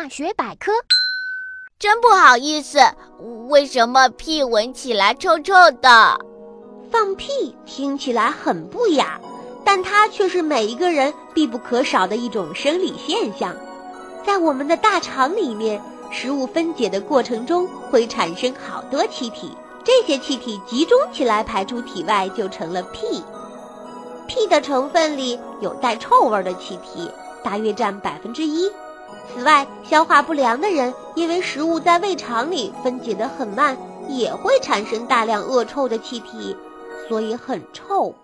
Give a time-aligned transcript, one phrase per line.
[0.00, 0.72] 大学百科。
[1.78, 2.78] 真不好意思，
[3.50, 6.18] 为什么屁闻起来臭臭的？
[6.90, 9.20] 放屁听起来很不雅，
[9.62, 13.54] 但它却是每一个人必不可少的一种生理现象。
[14.24, 15.78] 在我们的大肠里面，
[16.10, 19.54] 食物分解的过程中会产生好多气体，
[19.84, 23.22] 这些气体集中起来排出体外，就成了屁。
[24.26, 27.10] 屁的成分里有带臭味的气体，
[27.44, 28.72] 大约占百分之一。
[29.34, 33.76] 此外，消化不良的人因为食物在胃肠里分解得很慢，
[34.08, 36.56] 也会产生大量恶臭的气体。
[37.08, 38.14] 所以很臭。